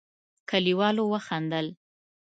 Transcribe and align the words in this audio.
کليوالو 0.49 1.03
وخندل. 1.13 1.67